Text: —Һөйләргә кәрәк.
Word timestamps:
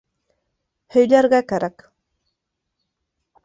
—Һөйләргә 0.95 1.43
кәрәк. 1.53 1.87